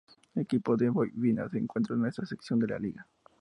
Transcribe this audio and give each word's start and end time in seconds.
Equipos 0.33 0.79
de 0.79 0.89
Voivodina 0.89 1.47
se 1.47 1.59
encuentran 1.59 1.99
en 1.99 2.07
esta 2.07 2.25
sección 2.25 2.57
de 2.57 2.67
la 2.69 2.79
liga. 2.79 3.07